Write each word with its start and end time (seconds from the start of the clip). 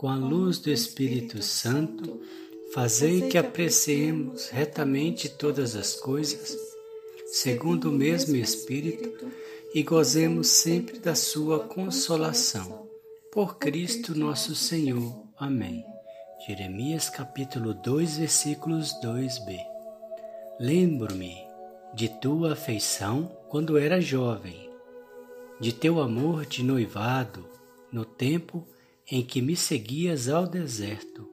com 0.00 0.08
a 0.08 0.16
luz 0.16 0.58
do 0.58 0.70
Espírito 0.70 1.42
Santo, 1.42 2.22
fazei 2.72 3.28
que 3.28 3.36
apreciemos 3.36 4.48
retamente 4.48 5.28
todas 5.28 5.76
as 5.76 5.94
coisas, 5.94 6.56
segundo 7.26 7.90
o 7.90 7.92
mesmo 7.92 8.34
Espírito, 8.34 9.30
e 9.74 9.82
gozemos 9.82 10.46
sempre 10.46 10.98
da 10.98 11.14
sua 11.14 11.66
consolação. 11.66 12.88
Por 13.30 13.58
Cristo 13.58 14.18
nosso 14.18 14.54
Senhor. 14.54 15.22
Amém. 15.36 15.84
Jeremias 16.46 17.10
capítulo 17.10 17.74
2, 17.74 18.16
versículos 18.16 18.94
2b. 19.04 19.58
Lembro-me 20.58 21.36
de 21.92 22.08
tua 22.08 22.54
afeição 22.54 23.30
quando 23.50 23.76
era 23.76 24.00
jovem, 24.00 24.70
de 25.60 25.74
teu 25.74 26.00
amor 26.00 26.46
de 26.46 26.62
noivado 26.64 27.46
no 27.92 28.06
tempo 28.06 28.66
em 29.10 29.24
que 29.24 29.42
me 29.42 29.56
seguias 29.56 30.28
ao 30.28 30.46
deserto, 30.46 31.26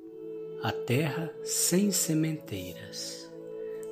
a 0.63 0.72
terra 0.72 1.31
sem 1.44 1.91
sementeiras. 1.91 3.31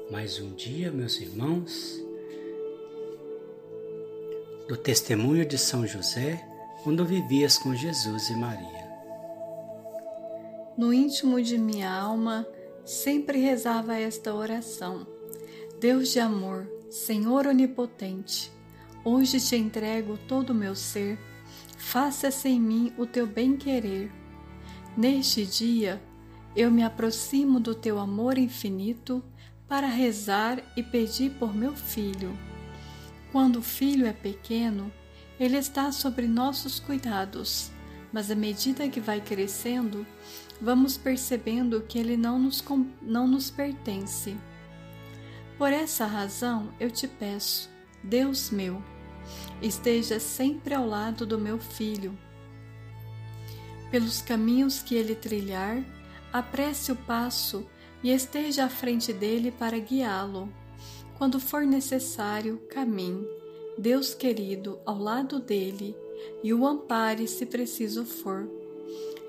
Mais 0.09 0.39
um 0.39 0.55
dia, 0.55 0.91
meus 0.91 1.21
irmãos, 1.21 2.03
do 4.67 4.75
testemunho 4.75 5.45
de 5.45 5.59
São 5.59 5.85
José 5.85 6.43
quando 6.83 7.05
vivias 7.05 7.59
com 7.59 7.75
Jesus 7.75 8.29
e 8.29 8.35
Maria. 8.35 8.85
No 10.75 10.91
íntimo 10.91 11.39
de 11.39 11.55
minha 11.55 11.91
alma, 11.91 12.47
sempre 12.83 13.37
rezava 13.39 13.99
esta 13.99 14.33
oração: 14.33 15.05
Deus 15.79 16.09
de 16.09 16.19
amor, 16.19 16.67
Senhor 16.89 17.45
onipotente, 17.45 18.51
hoje 19.03 19.39
te 19.39 19.55
entrego 19.55 20.17
todo 20.27 20.49
o 20.49 20.55
meu 20.55 20.73
ser 20.73 21.19
faça-se 21.77 22.47
em 22.47 22.59
mim 22.59 22.93
o 22.97 23.05
teu 23.05 23.27
bem-querer. 23.27 24.11
Neste 24.97 25.45
dia, 25.45 26.01
eu 26.55 26.71
me 26.71 26.83
aproximo 26.83 27.59
do 27.59 27.75
teu 27.75 27.99
amor 27.99 28.37
infinito 28.37 29.23
para 29.67 29.87
rezar 29.87 30.63
e 30.77 30.83
pedir 30.83 31.31
por 31.31 31.53
meu 31.53 31.73
filho. 31.73 32.37
Quando 33.31 33.57
o 33.57 33.61
filho 33.61 34.05
é 34.05 34.13
pequeno, 34.13 34.91
ele 35.39 35.57
está 35.57 35.91
sobre 35.91 36.27
nossos 36.27 36.79
cuidados, 36.79 37.71
mas 38.13 38.31
à 38.31 38.35
medida 38.35 38.87
que 38.87 39.01
vai 39.01 39.19
crescendo, 39.19 40.07
vamos 40.61 40.97
percebendo 40.97 41.81
que 41.81 41.99
ele 41.99 42.15
não 42.15 42.39
nos, 42.39 42.63
não 43.01 43.27
nos 43.27 43.49
pertence. 43.49 44.37
Por 45.57 45.73
essa 45.73 46.05
razão, 46.05 46.73
eu 46.79 46.89
te 46.89 47.07
peço, 47.07 47.69
Deus 48.03 48.49
meu, 48.49 48.81
esteja 49.61 50.19
sempre 50.19 50.73
ao 50.73 50.87
lado 50.87 51.25
do 51.25 51.37
meu 51.37 51.57
filho. 51.59 52.17
Pelos 53.91 54.21
caminhos 54.21 54.81
que 54.81 54.95
ele 54.95 55.15
trilhar, 55.15 55.83
apresse 56.33 56.91
o 56.91 56.95
passo 56.95 57.65
e 58.03 58.11
esteja 58.11 58.65
à 58.65 58.69
frente 58.69 59.13
dele 59.13 59.51
para 59.51 59.79
guiá-lo. 59.79 60.49
Quando 61.17 61.39
for 61.39 61.63
necessário, 61.63 62.57
caminhe, 62.69 63.25
Deus 63.77 64.13
querido, 64.13 64.79
ao 64.85 64.97
lado 64.97 65.39
dele 65.39 65.95
e 66.43 66.53
o 66.53 66.65
ampare 66.65 67.27
se 67.27 67.45
preciso 67.45 68.05
for. 68.05 68.49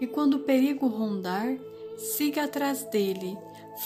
E 0.01 0.07
quando 0.07 0.34
o 0.34 0.41
perigo 0.41 0.87
rondar, 0.87 1.57
siga 1.97 2.45
atrás 2.45 2.84
dele, 2.84 3.37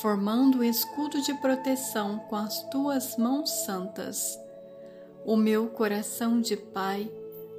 formando 0.01 0.59
o 0.59 0.65
escudo 0.65 1.21
de 1.23 1.33
proteção 1.41 2.19
com 2.29 2.37
as 2.37 2.63
tuas 2.71 3.17
mãos 3.17 3.51
santas. 3.65 4.39
O 5.25 5.37
meu 5.37 5.69
coração 5.69 6.41
de 6.41 6.57
pai 6.57 7.11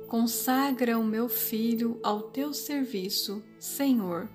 consagra 0.07 0.97
o 0.97 1.03
meu 1.03 1.29
filho 1.29 1.99
ao 2.03 2.23
teu 2.23 2.53
serviço, 2.53 3.43
Senhor. 3.59 4.29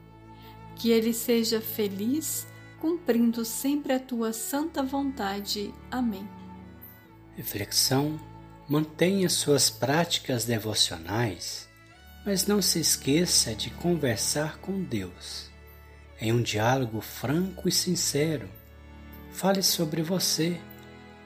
Que 0.76 0.90
ele 0.90 1.12
seja 1.12 1.60
feliz, 1.60 2.46
cumprindo 2.80 3.44
sempre 3.44 3.92
a 3.92 4.00
tua 4.00 4.32
santa 4.32 4.82
vontade. 4.82 5.74
Amém. 5.90 6.26
Reflexão: 7.34 8.18
mantenha 8.68 9.28
suas 9.28 9.68
práticas 9.68 10.44
devocionais, 10.44 11.68
mas 12.24 12.46
não 12.46 12.62
se 12.62 12.78
esqueça 12.78 13.54
de 13.54 13.70
conversar 13.70 14.58
com 14.58 14.82
Deus. 14.82 15.50
Em 16.20 16.32
um 16.32 16.40
diálogo 16.40 17.00
franco 17.00 17.68
e 17.68 17.72
sincero, 17.72 18.48
fale 19.30 19.62
sobre 19.62 20.02
você, 20.02 20.58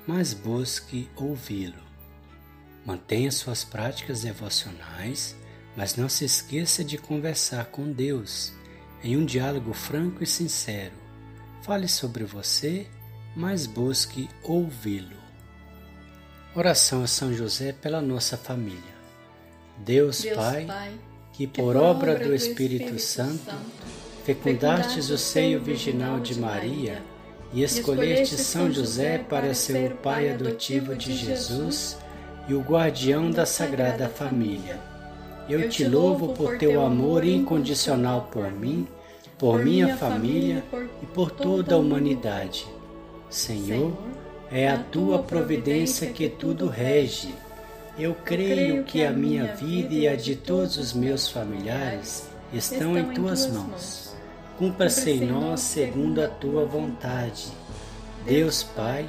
mas 0.07 0.35
busque 0.35 1.09
ouvi-lo. 1.15 1.90
Mantenha 2.85 3.31
suas 3.31 3.63
práticas 3.63 4.23
devocionais, 4.23 5.37
mas 5.77 5.97
não 5.97 6.09
se 6.09 6.25
esqueça 6.25 6.83
de 6.83 6.97
conversar 6.97 7.67
com 7.67 7.93
Deus 7.93 8.53
em 9.03 9.17
um 9.17 9.25
diálogo 9.25 9.73
franco 9.73 10.23
e 10.23 10.27
sincero. 10.27 10.95
Fale 11.63 11.89
sobre 11.89 12.25
você, 12.25 12.87
mas 13.37 13.67
busque 13.67 14.29
ouvi-lo. 14.43 15.19
Oração 16.55 17.03
a 17.03 17.07
São 17.07 17.33
José 17.33 17.73
pela 17.73 18.01
nossa 18.01 18.37
família. 18.37 19.01
Deus, 19.79 20.23
Deus 20.23 20.37
Pai, 20.37 20.65
Pai, 20.67 20.93
que 21.33 21.47
por 21.47 21.77
obra 21.77 22.19
do 22.19 22.35
Espírito, 22.35 22.95
Espírito 22.95 22.99
Santo 22.99 23.55
fecundastes 24.25 25.11
o 25.11 25.17
seio 25.17 25.61
virginal 25.63 26.21
de 26.21 26.39
Maria 26.39 27.03
e 27.53 27.63
escolheste 27.63 28.37
São 28.37 28.71
José 28.71 29.19
para 29.19 29.55
ser 29.55 29.93
o 29.93 29.97
pai 29.97 30.31
adotivo 30.31 30.95
de 30.95 31.17
Jesus 31.17 31.97
e 32.51 32.55
o 32.55 32.61
guardião 32.61 33.31
da 33.31 33.47
Sagrada 33.47 34.09
Família. 34.09 34.81
Eu 35.49 35.69
te 35.69 35.85
louvo 35.85 36.35
por 36.35 36.59
teu 36.59 36.85
amor 36.85 37.25
incondicional 37.25 38.29
por 38.33 38.51
mim, 38.51 38.89
por 39.39 39.65
minha 39.65 39.97
família 39.97 40.65
e 41.01 41.07
por 41.07 41.31
toda 41.31 41.77
a 41.77 41.79
humanidade. 41.79 42.67
Senhor, 43.29 43.97
é 44.51 44.69
a 44.69 44.77
tua 44.77 45.21
providência 45.23 46.11
que 46.11 46.29
tudo 46.29 46.67
rege. 46.67 47.33
Eu 47.97 48.17
creio 48.25 48.83
que 48.83 49.05
a 49.05 49.13
minha 49.13 49.55
vida 49.55 49.95
e 49.95 50.09
a 50.09 50.17
de 50.17 50.35
todos 50.35 50.77
os 50.77 50.93
meus 50.93 51.29
familiares 51.29 52.29
estão 52.53 52.99
em 52.99 53.15
tuas 53.15 53.47
mãos. 53.47 54.17
Cumpra-se 54.59 55.09
em 55.09 55.25
nós 55.25 55.61
segundo 55.61 56.21
a 56.21 56.27
tua 56.27 56.65
vontade. 56.65 57.47
Deus 58.27 58.65
Pai, 58.65 59.09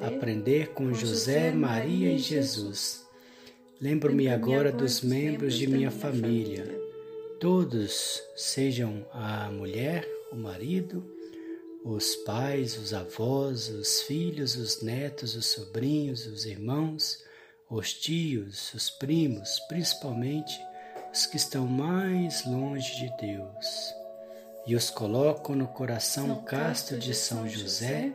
aprender 0.00 0.68
com 0.68 0.92
José, 0.92 1.50
Maria 1.52 2.12
e 2.12 2.18
Jesus. 2.18 3.04
Lembro-me 3.80 4.28
agora 4.28 4.72
dos 4.72 5.00
membros 5.00 5.54
de 5.54 5.66
minha 5.66 5.90
família. 5.90 6.64
Todos, 7.38 8.22
sejam 8.34 9.06
a 9.12 9.50
mulher, 9.50 10.08
o 10.32 10.36
marido, 10.36 11.04
os 11.84 12.16
pais, 12.16 12.76
os 12.78 12.94
avós, 12.94 13.68
os 13.68 14.02
filhos, 14.02 14.56
os 14.56 14.82
netos, 14.82 15.34
os 15.34 15.46
sobrinhos, 15.46 16.26
os 16.26 16.46
irmãos, 16.46 17.22
os 17.70 17.92
tios, 17.92 18.72
os 18.74 18.90
primos, 18.90 19.60
principalmente 19.68 20.58
os 21.12 21.26
que 21.26 21.36
estão 21.36 21.66
mais 21.66 22.44
longe 22.46 22.96
de 22.96 23.16
Deus 23.20 24.06
e 24.66 24.74
os 24.74 24.90
coloco 24.90 25.54
no 25.54 25.68
coração 25.68 26.42
casto 26.42 26.98
de 26.98 27.14
São 27.14 27.48
José, 27.48 28.12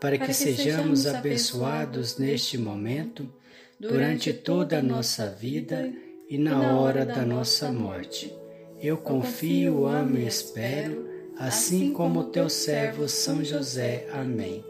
para 0.00 0.18
que 0.18 0.32
sejamos 0.32 1.06
abençoados 1.06 2.18
neste 2.18 2.58
momento, 2.58 3.28
durante 3.78 4.32
toda 4.32 4.78
a 4.78 4.82
nossa 4.82 5.26
vida 5.28 5.92
e 6.28 6.38
na 6.38 6.76
hora 6.76 7.04
da 7.04 7.24
nossa 7.24 7.70
morte. 7.72 8.34
Eu 8.80 8.96
confio, 8.98 9.86
amo 9.86 10.18
e 10.18 10.26
espero 10.26 11.14
assim 11.38 11.92
como 11.92 12.20
o 12.20 12.24
teu 12.24 12.48
servo 12.48 13.08
São 13.08 13.44
José. 13.44 14.06
Amém. 14.12 14.64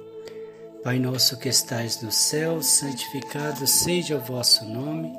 Pai 0.83 0.99
nosso 0.99 1.39
que 1.39 1.49
estais 1.49 2.03
no 2.03 2.13
céu, 2.13 2.63
santificado 2.63 3.67
seja 3.67 4.17
o 4.17 4.21
vosso 4.21 4.65
nome. 4.65 5.13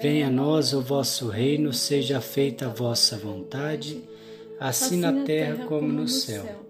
Venha 0.00 0.28
a 0.28 0.30
nós 0.30 0.72
o 0.72 0.80
vosso 0.80 1.28
reino, 1.28 1.72
seja 1.72 2.20
feita 2.20 2.66
a 2.66 2.70
vossa 2.70 3.16
vontade, 3.16 4.02
assim 4.58 4.98
na 4.98 5.24
terra 5.24 5.66
como 5.66 5.88
no 5.88 6.08
céu. 6.08 6.69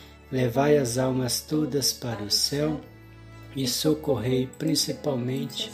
levai 0.31 0.77
as 0.77 0.97
almas 0.97 1.41
todas 1.41 1.91
para 1.91 2.23
o 2.23 2.31
céu 2.31 2.79
e 3.55 3.67
socorrei 3.67 4.49
principalmente 4.57 5.71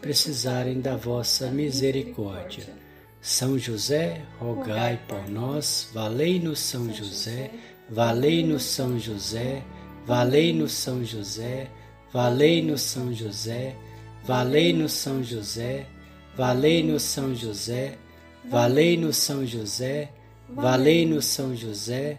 precisarem 0.00 0.80
da 0.80 0.96
vossa 0.96 1.50
misericórdia. 1.50 2.64
São 3.20 3.58
José, 3.58 4.22
rogai 4.40 5.00
por 5.06 5.28
nós, 5.28 5.90
valei-nos 5.92 6.58
São 6.58 6.92
José, 6.92 7.50
Valei-nos 7.94 8.62
São 8.62 8.98
José, 8.98 9.62
valei-nos 10.06 10.72
São 10.72 11.04
José, 11.04 11.68
valei-nos 12.10 12.80
São 12.80 13.12
José, 13.12 13.76
valei-nos 14.24 14.92
São 14.92 15.22
José, 15.22 15.86
valei-nos 16.34 17.02
São 17.02 17.04
José, 17.04 17.04
valei-nos 17.04 17.04
São 17.04 17.34
José, 17.34 17.98
valei-nos 18.48 19.16
São 19.16 19.44
José, 19.44 20.10
valei-nos 20.48 21.26
São 21.26 21.54
José, 21.54 22.18